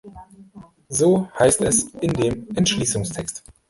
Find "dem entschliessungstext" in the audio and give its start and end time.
2.13-3.43